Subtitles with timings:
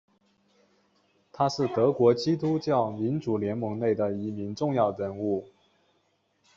[1.31, 5.47] 他是德国基督教民主联盟内的一名重要人物。